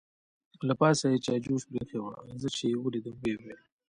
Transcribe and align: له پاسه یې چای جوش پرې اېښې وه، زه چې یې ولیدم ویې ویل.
له 0.67 0.73
پاسه 0.81 1.05
یې 1.11 1.17
چای 1.25 1.39
جوش 1.45 1.61
پرې 1.69 1.79
اېښې 1.79 1.99
وه، 2.01 2.13
زه 2.41 2.47
چې 2.55 2.63
یې 2.71 2.77
ولیدم 2.81 3.15
ویې 3.21 3.35
ویل. 3.39 3.61